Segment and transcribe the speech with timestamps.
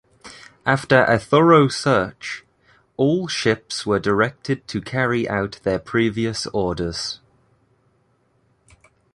[0.65, 2.43] After a thorough search,
[2.97, 7.19] all ships were directed to carry out their previous orders.